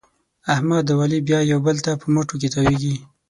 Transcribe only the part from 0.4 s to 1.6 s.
احمد او علي بیا یو